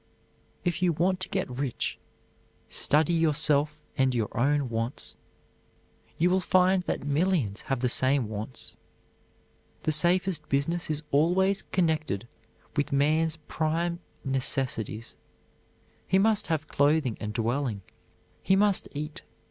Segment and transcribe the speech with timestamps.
[0.63, 1.99] If you want to get rich,
[2.67, 5.15] study yourself and your own wants.
[6.17, 8.75] You will find that millions have the same wants.
[9.83, 12.27] The safest business is always connected
[12.75, 15.19] with man's prime necessities.
[16.07, 17.83] He must have clothing and dwelling;
[18.41, 19.21] he must eat.